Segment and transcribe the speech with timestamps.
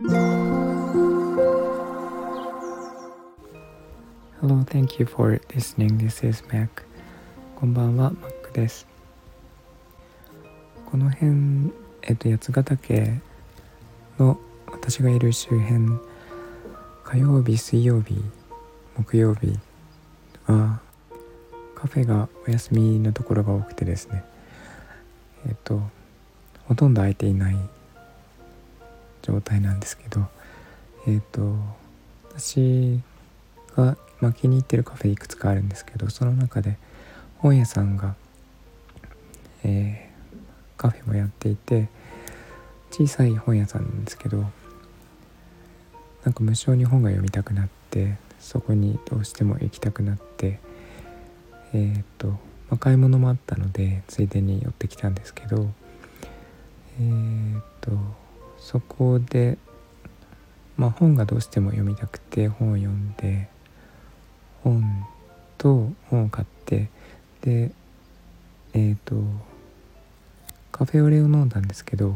[0.00, 0.14] Hello,
[4.62, 5.98] thank you for listening.
[5.98, 6.68] This is Mac.
[7.56, 8.86] こんばんは、Mac です。
[10.86, 11.72] この辺、
[12.02, 13.20] えっと、八ヶ岳
[14.20, 14.38] の
[14.68, 15.98] 私がいる周辺、
[17.02, 18.22] 火曜日、水曜日、
[18.96, 19.58] 木曜日
[20.46, 20.78] は、
[21.74, 24.22] カフェがお休みのところが多くてですね、
[25.48, 25.82] えっと、
[26.68, 27.56] ほとんど空いていない
[29.28, 30.26] 状態なんですけど、
[31.06, 31.54] えっと、
[32.30, 33.00] 私
[33.76, 36.76] がま、気に入ってるカフェいくつかあるんですけどその中で
[37.36, 38.16] 本屋さんが、
[39.62, 41.88] えー、カフェもやっていて
[42.90, 44.38] 小さい本屋さんなんですけど
[46.24, 50.58] なんか無性に本が読みたくなってそこにどうしても行きたくなって
[51.74, 52.38] えー、と、ま
[52.70, 55.70] あ、買い物もあったのでついでに寄ってきたんですけど
[56.98, 57.92] えー、っと
[58.58, 59.58] そこで
[60.76, 63.48] まあ本がどうしても読みたくて本を読んで
[64.62, 64.82] 本
[65.56, 66.88] と本を買って
[67.40, 67.72] で
[68.74, 69.16] えっ、ー、と
[70.72, 72.14] カフェオレを飲んだんですけど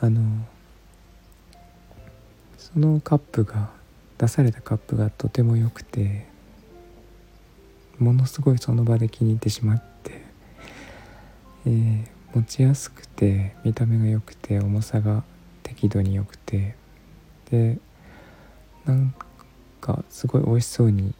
[0.00, 0.46] あの
[2.56, 3.70] そのカップが
[4.18, 6.26] 出されたカップがとても良くて
[7.98, 10.22] ものすごいその場で気に入ってしまって、
[11.66, 15.24] えー、持ちやすくて見た目が良くて重さが
[15.62, 16.74] 適度に良くて
[17.50, 17.78] で
[18.84, 19.14] なん
[19.80, 21.14] かすごい美味しそうに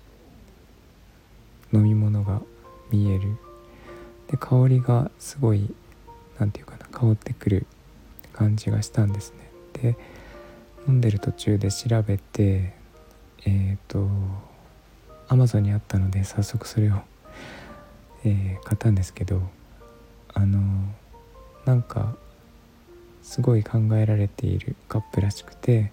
[1.72, 2.42] 飲み物が
[2.90, 3.38] 見える。
[4.30, 5.72] で香りがすごい
[6.38, 7.66] 何て言うかな香ってくる
[8.34, 9.50] 感じがしたんですね。
[9.72, 9.96] で
[10.86, 12.74] 飲んでる途中で調べて
[13.46, 14.06] えっ、ー、と
[15.28, 16.96] アマゾンにあったので早速それを、
[18.22, 19.40] えー、買ったんですけど
[20.34, 20.60] あの
[21.66, 22.16] なんか
[23.22, 25.92] すごい考えられているカップらしくて、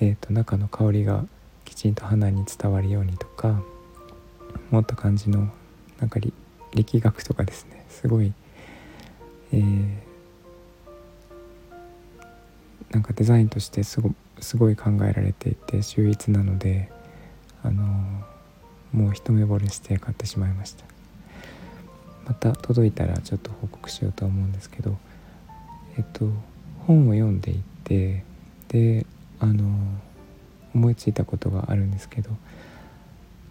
[0.00, 1.24] えーと中の香りが
[1.64, 3.60] きちんと鼻に伝わるようにとか
[4.70, 5.50] 持った感じの
[5.98, 6.20] なんか
[6.74, 7.84] 力学とかですね。
[7.88, 8.32] すごい、
[9.52, 9.88] えー、
[12.90, 16.90] なんかデザインとしてすごすごい考えられていて秀逸なので
[17.62, 17.82] あの
[18.92, 20.84] もう一目惚れして買ってしまいました。
[22.26, 24.96] また届いたらちょっと報告しようと思うんですけど
[25.96, 26.28] えっと
[26.86, 28.24] 本を読んでいて
[28.68, 29.06] で
[29.38, 29.64] あの
[30.74, 32.30] 思いついたことがあるんですけど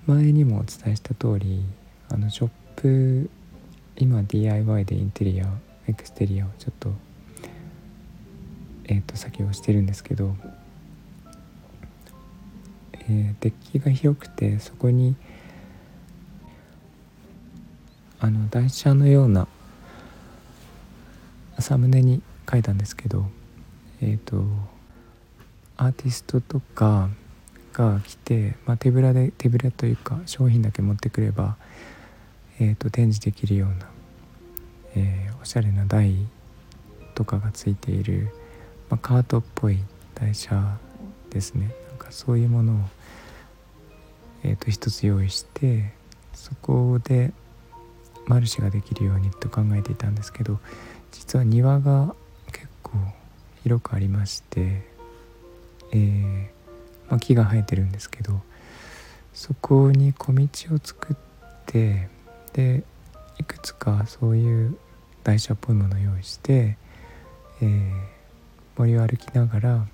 [0.06, 1.64] 前にもお伝えした通り
[2.10, 3.30] あのショップ
[3.98, 5.48] 今 DIY でインテリア
[5.88, 6.92] エクステリアをちょっと
[8.88, 10.36] えっ、と作業してるんですけど、
[12.94, 15.16] えー、デッキが広くてそこに
[18.20, 19.48] あの台車のような
[21.60, 23.26] サムネに書いたんですけど
[24.02, 24.44] えっ、ー、と
[25.78, 27.10] アーティストとか
[27.74, 31.58] が来て、まあ、手ぶらで手ぶらというか商品だけ持ってくれば、
[32.60, 33.90] えーと、展示できるような、
[34.96, 36.16] えー、おしゃれな台
[37.14, 38.30] とかがついている、
[38.90, 39.80] まあ、カートっぽい
[40.14, 40.78] 台車
[41.30, 41.72] ですね。
[41.90, 42.78] なんかそういうものを、
[44.44, 45.92] えーと、一つ用意して
[46.34, 47.34] そこで
[48.28, 50.60] マルシェができるようにと考えていたんですけど
[51.12, 52.16] 実は庭が
[52.52, 52.98] 結構
[53.64, 54.84] 広くありまして、
[55.92, 56.56] えー
[57.10, 58.42] まあ、木が生えてるんですけど
[59.34, 61.18] そこに小道を作っ
[61.66, 62.10] て
[62.54, 62.84] で
[63.38, 64.78] いくつかそういう
[65.24, 66.78] 台車っぽいものを用意して、
[67.62, 67.92] えー、
[68.78, 69.86] 森を歩きながら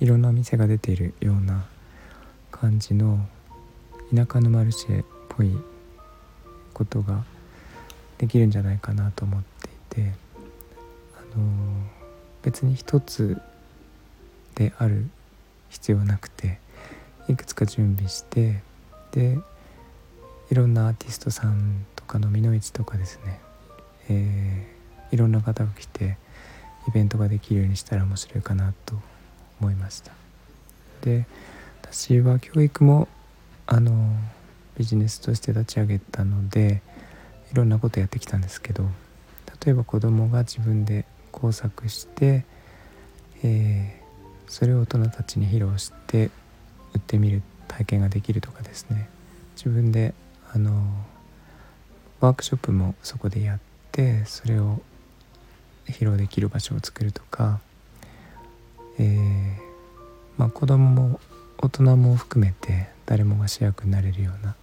[0.00, 1.64] いろんなお店が出ているような
[2.50, 3.26] 感じの
[4.14, 5.56] 田舎のマルシェっぽい
[6.72, 7.24] ことが
[8.18, 10.12] できるんじゃないかなと思っていて、
[11.16, 11.48] あのー、
[12.42, 13.40] 別に一つ
[14.54, 15.08] である
[15.70, 16.58] 必要なくて
[17.28, 18.62] いくつか準備して
[19.12, 19.38] で
[20.50, 23.40] いろんなアーティストさんとかの美の市とかですね、
[24.08, 26.16] えー、いろんな方が来て
[26.88, 28.96] イベントができるようにしたら面白いかなと
[29.60, 30.12] 思いました。
[31.02, 31.26] で
[31.82, 33.08] 私は教育も
[33.66, 34.14] あの
[34.80, 36.80] ビジネスとして立ち上げたので
[37.52, 38.84] いろんなことやってきたんですけど
[39.64, 42.44] 例えば子供が自分で工作して、
[43.42, 44.00] えー
[44.50, 46.28] それを大人たちに披露して
[46.92, 49.08] 売ってみる体験ができるとかですね。
[49.54, 50.12] 自分で
[50.52, 50.72] あの
[52.18, 53.58] ワークショップもそこでやっ
[53.92, 54.82] てそれを
[55.86, 57.60] 披露できる場所を作るとか、
[58.98, 59.56] えー、
[60.36, 61.20] まあ、子供も
[61.58, 64.56] 大人も含めて誰もが主役になれるような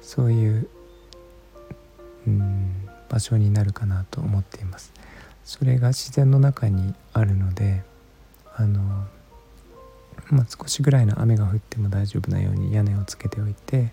[0.00, 0.68] そういう、
[2.26, 4.92] うん、場所になるかなと思っています。
[5.44, 7.82] それが自然の中にあるので
[8.54, 9.06] あの、
[10.30, 13.90] まあ、少しぐらいの雨が降っても大丈夫なように屋根をつけておいて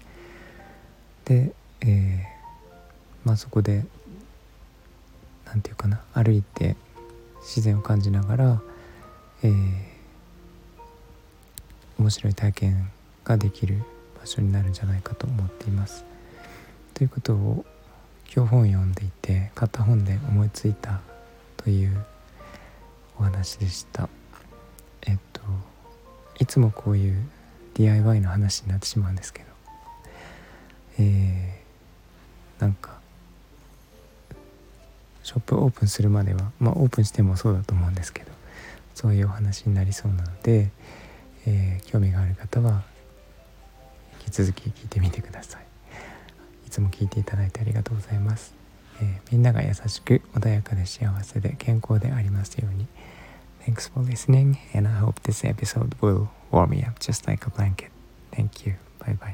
[1.24, 2.22] で、えー、
[3.24, 3.86] まあ、そこで
[5.46, 6.76] 何て言うかな歩いて
[7.40, 8.62] 自然を感じながら、
[9.44, 9.54] えー、
[11.98, 12.92] 面白い体験
[13.24, 13.82] ができる
[14.26, 16.04] 場所になるんじゃないかと思っています。
[16.96, 17.64] ということを
[18.36, 21.00] 今日本読んでいて買った本で思いついた
[21.58, 22.04] という
[23.20, 24.10] お話でした
[25.06, 25.42] えっと
[26.40, 27.24] いつもこういう
[27.76, 29.46] DIY の話になってしまうんですけど
[31.00, 32.98] えー、なんか
[35.24, 38.32] ショップオープンするまではまあオープンしてもそうだと思うんですけど
[38.96, 40.72] そういうお話になりそうなので、
[41.46, 42.95] えー、興味がある方は
[44.26, 45.64] き続き聞いてみてください
[46.68, 48.54] いつも聞いていただいてありがとうございます
[49.02, 52.88] えー、みんなが優しく穏やかで幸せで健康でありますように
[53.66, 57.50] Thanks for listening and I hope this episode will warm me up just like a
[57.50, 57.90] blanket.
[58.32, 58.76] Thank you.
[59.00, 59.34] Bye bye.